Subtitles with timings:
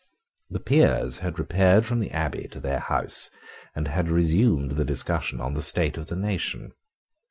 [0.49, 3.29] The Peers had repaired from the Abbey to their house,
[3.75, 6.71] and had resumed the discussion on the state of the nation.